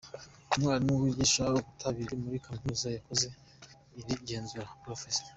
[0.55, 3.27] Umwarimu wigisha Ubutabire muri Kaminuza yakoze
[3.99, 5.01] iri genzura, Prof.